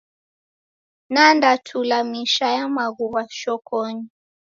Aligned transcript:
Nanda 1.09 1.57
tula 1.65 1.99
misha 2.11 2.47
ya 2.57 2.65
maghuw'a 2.75 3.23
shokonyi. 3.39 4.07